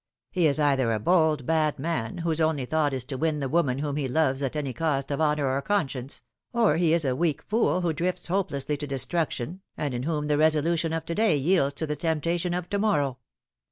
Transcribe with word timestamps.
He 0.31 0.47
is 0.47 0.59
either 0.59 0.91
a 0.91 0.99
bold, 0.99 1.45
bad 1.45 1.77
man, 1.77 2.17
whose 2.17 2.41
only 2.41 2.65
thought 2.65 2.91
is 2.91 3.03
to 3.03 3.19
win 3.19 3.37
the 3.39 3.47
woman 3.47 3.77
whom 3.77 3.97
he 3.97 4.07
loves 4.07 4.41
at 4.41 4.55
any 4.55 4.73
cost, 4.73 5.11
of 5.11 5.21
honour 5.21 5.47
or 5.47 5.61
conscience; 5.61 6.23
or 6.51 6.77
he 6.77 6.91
is 6.91 7.05
a 7.05 7.15
weak 7.15 7.43
fool, 7.43 7.81
who 7.81 7.93
drifts 7.93 8.25
hope 8.25 8.49
lessly 8.49 8.79
to 8.79 8.87
destruction, 8.87 9.61
and 9.77 9.93
in 9.93 10.01
whom 10.01 10.25
the 10.25 10.39
resolution 10.39 10.91
of 10.91 11.05
to 11.05 11.13
day 11.13 11.37
yields 11.37 11.75
to 11.75 11.85
the 11.85 11.95
temptation 11.95 12.55
of 12.55 12.67
to 12.71 12.79
morrow. 12.79 13.19